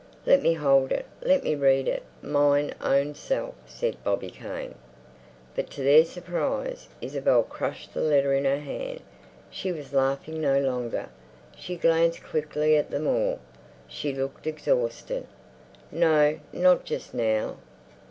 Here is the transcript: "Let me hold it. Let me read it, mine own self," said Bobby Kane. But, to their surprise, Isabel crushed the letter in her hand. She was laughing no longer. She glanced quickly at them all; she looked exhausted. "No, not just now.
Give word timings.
"Let 0.25 0.41
me 0.41 0.55
hold 0.55 0.91
it. 0.91 1.05
Let 1.21 1.43
me 1.43 1.53
read 1.53 1.87
it, 1.87 2.01
mine 2.23 2.73
own 2.81 3.13
self," 3.13 3.53
said 3.67 4.03
Bobby 4.03 4.31
Kane. 4.31 4.73
But, 5.53 5.69
to 5.69 5.83
their 5.83 6.05
surprise, 6.05 6.87
Isabel 7.01 7.43
crushed 7.43 7.93
the 7.93 8.01
letter 8.01 8.33
in 8.33 8.45
her 8.45 8.59
hand. 8.61 9.01
She 9.51 9.71
was 9.71 9.93
laughing 9.93 10.41
no 10.41 10.57
longer. 10.57 11.09
She 11.55 11.75
glanced 11.75 12.23
quickly 12.23 12.75
at 12.77 12.89
them 12.89 13.05
all; 13.05 13.37
she 13.87 14.11
looked 14.11 14.47
exhausted. 14.47 15.27
"No, 15.91 16.39
not 16.51 16.83
just 16.83 17.13
now. 17.13 17.57